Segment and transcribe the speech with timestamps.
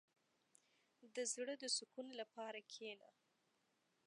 [1.15, 3.09] •د زړۀ د سکون لپاره کښېنه.